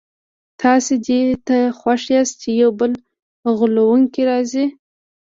تاسي 0.61 0.95
دې 1.05 1.21
ته 1.47 1.57
خوښ 1.79 2.01
یاست 2.15 2.35
چي 2.41 2.49
یو 2.61 2.71
بل 2.79 2.91
غولونکی 3.57 4.21
راځي. 4.29 4.65